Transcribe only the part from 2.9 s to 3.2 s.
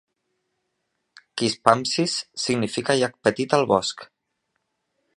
llac